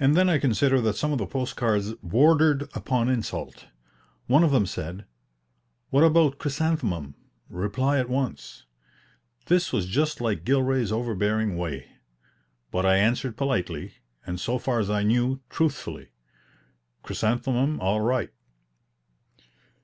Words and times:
And 0.00 0.16
then 0.16 0.28
I 0.28 0.40
consider 0.40 0.80
that 0.80 0.96
some 0.96 1.12
of 1.12 1.18
the 1.18 1.24
post 1.26 1.54
cards 1.54 1.94
bordered 2.02 2.62
upon 2.74 3.08
insult. 3.08 3.66
One 4.26 4.42
of 4.42 4.50
them 4.50 4.66
said, 4.66 5.04
"What 5.90 6.02
about 6.02 6.38
chrysanthemum? 6.38 7.14
reply 7.48 8.00
at 8.00 8.08
once." 8.08 8.64
This 9.46 9.72
was 9.72 9.86
just 9.86 10.20
like 10.20 10.44
Gilray's 10.44 10.90
overbearing 10.90 11.56
way; 11.56 11.88
but 12.72 12.84
I 12.84 12.96
answered 12.96 13.36
politely, 13.36 13.92
and 14.26 14.40
so 14.40 14.58
far 14.58 14.80
as 14.80 14.90
I 14.90 15.04
knew, 15.04 15.38
truthfully, 15.50 16.08
"Chrysanthemum 17.04 17.78
all 17.78 18.00
right." 18.00 18.32